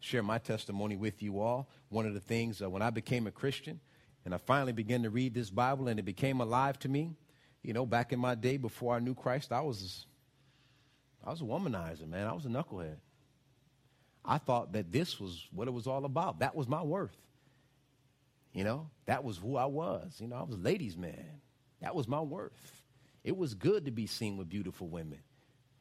[0.00, 1.68] Share my testimony with you all.
[1.88, 3.80] One of the things uh, when I became a Christian
[4.24, 7.14] and I finally began to read this Bible and it became alive to me,
[7.62, 10.06] you know, back in my day before I knew Christ, I was,
[11.24, 12.26] I was a womanizer, man.
[12.26, 12.96] I was a knucklehead.
[14.24, 16.40] I thought that this was what it was all about.
[16.40, 17.16] That was my worth.
[18.52, 20.16] You know, that was who I was.
[20.18, 21.40] You know, I was a ladies' man.
[21.80, 22.82] That was my worth.
[23.22, 25.18] It was good to be seen with beautiful women.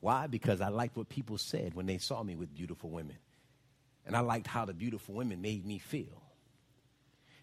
[0.05, 0.27] Why?
[0.27, 3.17] Because I liked what people said when they saw me with beautiful women.
[4.05, 6.21] And I liked how the beautiful women made me feel.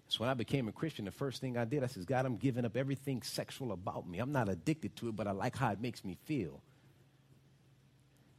[0.06, 2.36] So when I became a Christian, the first thing I did, I said, God, I'm
[2.36, 4.20] giving up everything sexual about me.
[4.20, 6.62] I'm not addicted to it, but I like how it makes me feel.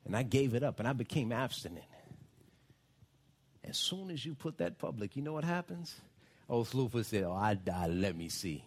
[0.05, 1.83] And I gave it up and I became abstinent.
[3.61, 5.99] As soon as you put that public, you know what happens?
[6.47, 8.63] Old Slewfoot said, Oh, I died, let me see.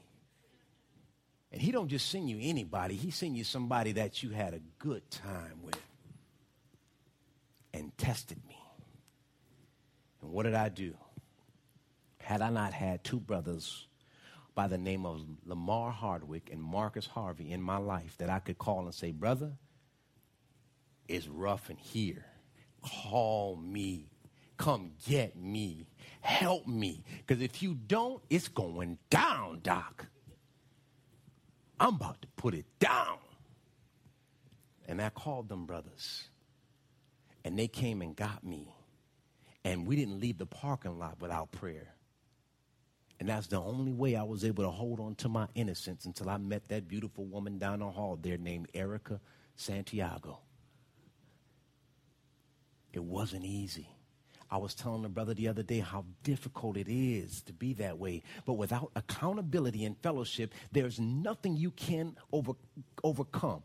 [1.52, 4.60] And he don't just send you anybody, he send you somebody that you had a
[4.78, 5.80] good time with
[7.72, 8.58] and tested me.
[10.22, 10.94] And what did I do?
[12.18, 13.86] Had I not had two brothers
[14.54, 18.58] by the name of Lamar Hardwick and Marcus Harvey in my life that I could
[18.58, 19.52] call and say, Brother,
[21.06, 22.24] it's rough in here.
[22.82, 24.08] Call me.
[24.56, 25.86] Come get me.
[26.20, 27.04] Help me.
[27.18, 30.06] Because if you don't, it's going down, Doc.
[31.78, 33.18] I'm about to put it down.
[34.88, 36.28] And I called them brothers.
[37.44, 38.72] And they came and got me.
[39.64, 41.94] And we didn't leave the parking lot without prayer.
[43.18, 46.28] And that's the only way I was able to hold on to my innocence until
[46.28, 49.20] I met that beautiful woman down the hall there named Erica
[49.56, 50.40] Santiago.
[52.92, 53.88] It wasn't easy.
[54.50, 57.98] I was telling a brother the other day how difficult it is to be that
[57.98, 58.22] way.
[58.44, 62.52] But without accountability and fellowship, there's nothing you can over,
[63.02, 63.62] overcome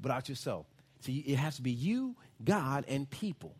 [0.00, 0.66] without yourself.
[1.00, 2.14] See, it has to be you,
[2.44, 3.56] God, and people.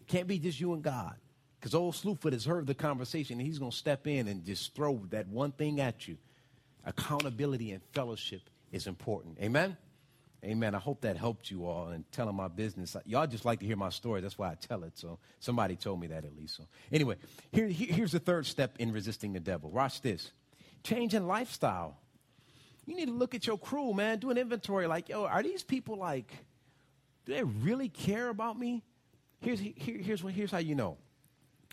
[0.00, 1.14] It can't be just you and God.
[1.60, 4.74] Because old Slewfoot has heard the conversation and he's going to step in and just
[4.74, 6.18] throw that one thing at you.
[6.84, 8.42] Accountability and fellowship
[8.72, 9.38] is important.
[9.40, 9.76] Amen?
[10.44, 10.74] Amen.
[10.74, 12.96] I hope that helped you all in telling my business.
[13.06, 14.20] Y'all just like to hear my story.
[14.20, 14.98] That's why I tell it.
[14.98, 16.56] So somebody told me that at least.
[16.56, 17.16] So anyway,
[17.52, 19.70] here, here's the third step in resisting the devil.
[19.70, 20.32] Watch this.
[20.82, 21.96] Changing lifestyle.
[22.86, 24.18] You need to look at your crew, man.
[24.18, 24.88] Do an inventory.
[24.88, 26.32] Like, yo, are these people like,
[27.24, 28.82] do they really care about me?
[29.40, 30.98] Here's, here, here's, here's how you know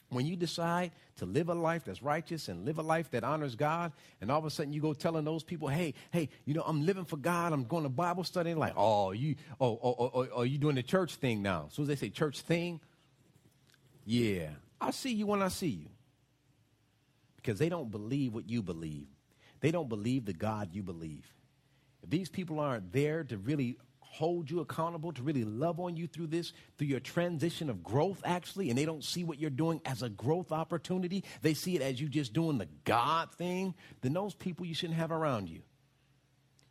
[0.09, 3.55] when you decide to live a life that's righteous and live a life that honors
[3.55, 3.91] God,
[4.21, 6.85] and all of a sudden you go telling those people, hey, hey, you know, I'm
[6.85, 10.27] living for God, I'm going to Bible study, like, oh, you, oh, oh, oh, oh,
[10.35, 11.67] oh you doing the church thing now.
[11.71, 12.79] So as they say church thing,
[14.05, 14.49] yeah,
[14.81, 15.89] I'll see you when I see you.
[17.35, 19.07] Because they don't believe what you believe.
[19.61, 21.31] They don't believe the God you believe.
[22.03, 23.77] If these people aren't there to really
[24.11, 28.21] hold you accountable, to really love on you through this, through your transition of growth,
[28.25, 31.81] actually, and they don't see what you're doing as a growth opportunity, they see it
[31.81, 35.61] as you just doing the God thing, then those people you shouldn't have around you.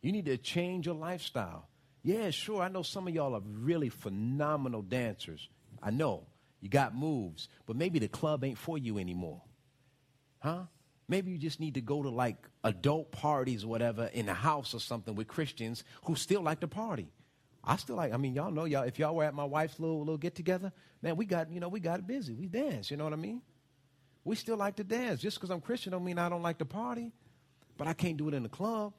[0.01, 1.67] You need to change your lifestyle.
[2.03, 5.47] Yeah, sure, I know some of y'all are really phenomenal dancers.
[5.81, 6.27] I know.
[6.61, 9.41] You got moves, but maybe the club ain't for you anymore.
[10.39, 10.63] Huh?
[11.07, 14.73] Maybe you just need to go to like adult parties or whatever in the house
[14.73, 17.11] or something with Christians who still like to party.
[17.69, 19.99] I still like, I mean, y'all know, y'all, if y'all were at my wife's little,
[19.99, 22.33] little get together, man, we got, you know, we got busy.
[22.33, 23.43] We dance, you know what I mean?
[24.23, 25.21] We still like to dance.
[25.21, 27.11] Just because I'm Christian don't mean I don't like to party,
[27.77, 28.93] but I can't do it in the club.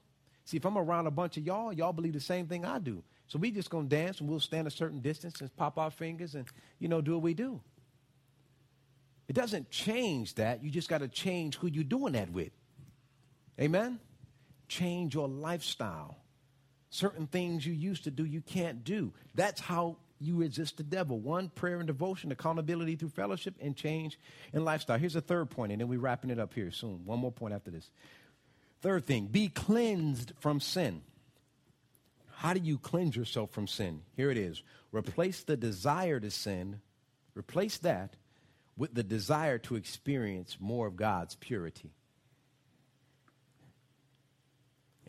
[0.44, 3.02] See, if I'm around a bunch of y'all, y'all believe the same thing I do.
[3.26, 6.36] So we just gonna dance and we'll stand a certain distance and pop our fingers
[6.36, 6.46] and,
[6.78, 7.60] you know, do what we do.
[9.26, 10.62] It doesn't change that.
[10.62, 12.52] You just got to change who you're doing that with.
[13.60, 13.98] Amen?
[14.68, 16.19] Change your lifestyle.
[16.90, 19.12] Certain things you used to do, you can't do.
[19.34, 21.18] That's how you resist the devil.
[21.18, 24.18] One, prayer and devotion, accountability through fellowship, and change
[24.52, 24.98] in lifestyle.
[24.98, 27.06] Here's a third point, and then we're wrapping it up here soon.
[27.06, 27.90] One more point after this.
[28.82, 31.02] Third thing, be cleansed from sin.
[32.36, 34.02] How do you cleanse yourself from sin?
[34.16, 34.62] Here it is.
[34.92, 36.80] Replace the desire to sin,
[37.34, 38.16] replace that
[38.76, 41.92] with the desire to experience more of God's purity.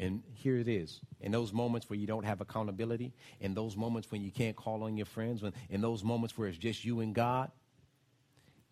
[0.02, 1.00] And here it is.
[1.22, 4.84] In those moments where you don't have accountability, in those moments when you can't call
[4.84, 7.52] on your friends, when, in those moments where it's just you and God,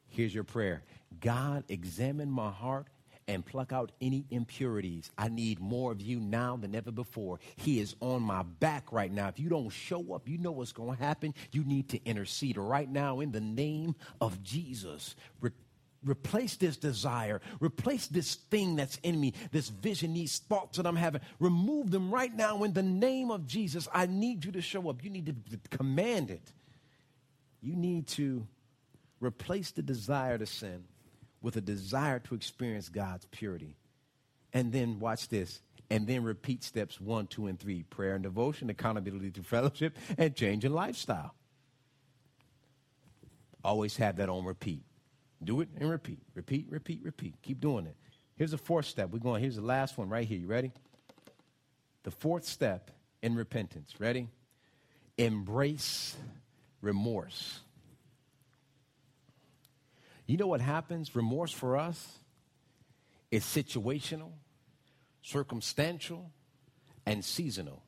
[0.08, 0.82] here's your prayer
[1.20, 2.88] God, examine my heart
[3.28, 5.12] and pluck out any impurities.
[5.16, 7.40] I need more of you now than ever before.
[7.58, 9.28] He is on my back right now.
[9.28, 11.36] If you don't show up, you know what's going to happen.
[11.52, 15.16] You need to intercede right now in the name of Jesus.
[15.42, 15.52] Re-
[16.04, 17.42] Replace this desire.
[17.60, 21.22] Replace this thing that's in me, this vision, these thoughts that I'm having.
[21.40, 23.88] Remove them right now in the name of Jesus.
[23.94, 25.04] I need you to show up.
[25.04, 26.54] You need to command it.
[27.62, 28.48] You need to
[29.20, 30.86] replace the desire to sin
[31.42, 33.76] with a desire to experience God's purity.
[34.54, 35.62] And then watch this.
[35.90, 40.36] And then repeat steps one, two, and three prayer and devotion, accountability through fellowship, and
[40.36, 41.34] change in lifestyle.
[43.64, 44.84] Always have that on repeat.
[45.44, 47.36] Do it and repeat, repeat, repeat, repeat.
[47.42, 47.96] Keep doing it.
[48.36, 49.10] Here's the fourth step.
[49.12, 50.40] We're going, here's the last one right here.
[50.40, 50.72] You ready?
[52.04, 53.94] the fourth step in repentance.
[54.00, 54.30] Ready?
[55.18, 56.16] Embrace
[56.82, 57.60] remorse.
[60.26, 61.16] You know what happens?
[61.16, 62.20] Remorse for us
[63.32, 64.32] is situational,
[65.22, 66.32] circumstantial,
[67.06, 67.84] and seasonal.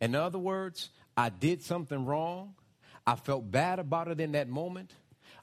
[0.00, 2.54] In other words, I did something wrong.
[3.06, 4.92] I felt bad about it in that moment.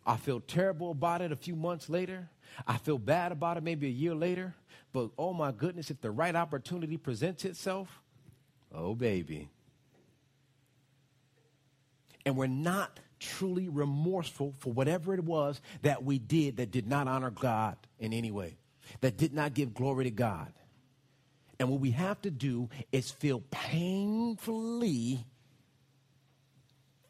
[0.10, 2.28] I feel terrible about it a few months later.
[2.66, 4.56] I feel bad about it maybe a year later.
[4.92, 8.02] But oh my goodness, if the right opportunity presents itself,
[8.74, 9.50] oh baby.
[12.26, 17.08] And we're not truly remorseful for whatever it was that we did that did not
[17.08, 18.58] honor God in any way,
[19.02, 20.52] that did not give glory to God.
[21.60, 25.24] And what we have to do is feel painfully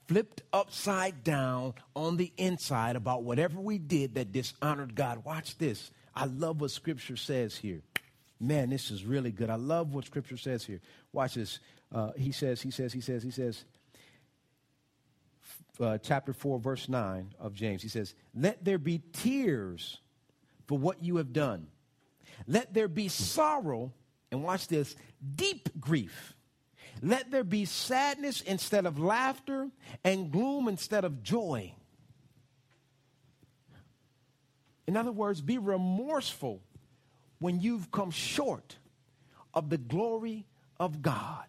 [0.09, 5.23] flipped upside down on the inside about whatever we did that dishonored God.
[5.23, 5.91] Watch this.
[6.15, 7.83] I love what Scripture says here.
[8.39, 9.51] Man, this is really good.
[9.51, 10.81] I love what Scripture says here.
[11.13, 11.59] Watch this.
[11.93, 13.65] Uh, he says, he says, he says, he says,
[15.79, 17.83] uh, chapter 4, verse 9 of James.
[17.83, 19.99] He says, Let there be tears
[20.67, 21.67] for what you have done.
[22.47, 23.93] Let there be sorrow,
[24.31, 24.95] and watch this,
[25.35, 26.33] deep grief.
[27.01, 29.69] Let there be sadness instead of laughter,
[30.03, 31.73] and gloom instead of joy.
[34.87, 36.61] In other words, be remorseful
[37.39, 38.75] when you've come short
[39.53, 40.45] of the glory
[40.79, 41.45] of God.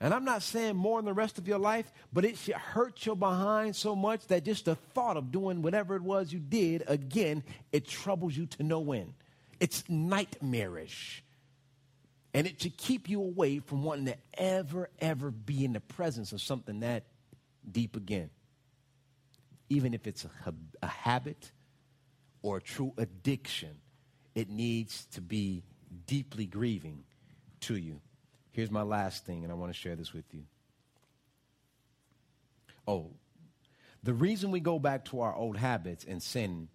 [0.00, 3.06] And I'm not saying more in the rest of your life, but it should hurt
[3.06, 6.84] your behind so much that just the thought of doing whatever it was you did
[6.86, 7.42] again,
[7.72, 9.14] it troubles you to no end.
[9.58, 11.24] It's nightmarish.
[12.36, 16.32] And it should keep you away from wanting to ever, ever be in the presence
[16.32, 17.04] of something that
[17.72, 18.28] deep again.
[19.70, 21.50] Even if it's a, a habit
[22.42, 23.70] or a true addiction,
[24.34, 25.62] it needs to be
[26.06, 27.04] deeply grieving
[27.60, 28.02] to you.
[28.50, 30.42] Here's my last thing, and I want to share this with you.
[32.86, 33.12] Oh,
[34.02, 36.68] the reason we go back to our old habits and sin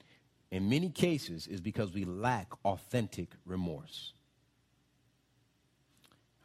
[0.50, 4.14] in many cases is because we lack authentic remorse.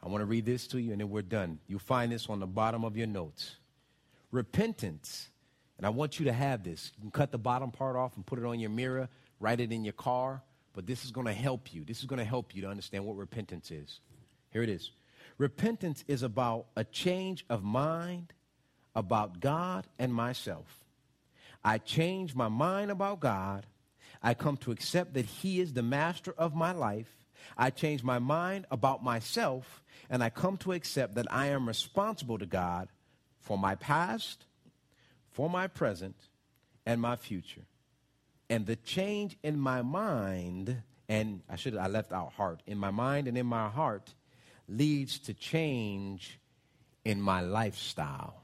[0.07, 1.59] I want to read this to you and then we're done.
[1.67, 3.57] You'll find this on the bottom of your notes.
[4.31, 5.27] Repentance,
[5.77, 6.93] and I want you to have this.
[6.95, 9.09] You can cut the bottom part off and put it on your mirror,
[9.41, 10.41] write it in your car,
[10.71, 11.83] but this is going to help you.
[11.83, 13.99] This is going to help you to understand what repentance is.
[14.51, 14.91] Here it is
[15.37, 18.31] Repentance is about a change of mind
[18.95, 20.85] about God and myself.
[21.65, 23.65] I change my mind about God.
[24.23, 27.13] I come to accept that He is the master of my life.
[27.57, 32.37] I change my mind about myself, and I come to accept that I am responsible
[32.37, 32.89] to God
[33.39, 34.45] for my past,
[35.31, 36.15] for my present,
[36.85, 37.65] and my future.
[38.49, 42.91] And the change in my mind, and I should I left out heart, in my
[42.91, 44.13] mind and in my heart
[44.67, 46.39] leads to change
[47.03, 48.41] in my lifestyle.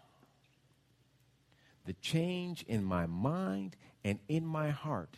[1.85, 5.17] The change in my mind and in my heart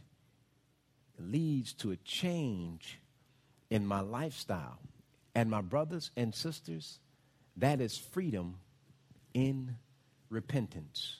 [1.19, 2.99] leads to a change
[3.69, 4.79] in my lifestyle.
[5.35, 6.99] And my brothers and sisters,
[7.57, 8.55] that is freedom
[9.33, 9.75] in
[10.29, 11.19] repentance.